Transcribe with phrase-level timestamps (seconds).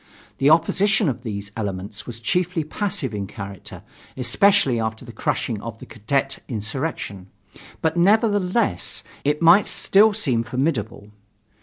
[0.39, 3.83] The opposition of these elements was chiefly passive in character,
[4.17, 7.27] especially after the crushing of the cadet insurrection;
[7.83, 11.11] but, nevertheless, it might still seem formidable.